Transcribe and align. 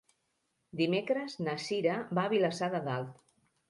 Dimecres 0.79 1.37
na 1.43 1.57
Cira 1.69 2.01
va 2.21 2.27
a 2.27 2.35
Vilassar 2.37 2.75
de 2.77 2.85
Dalt. 2.93 3.19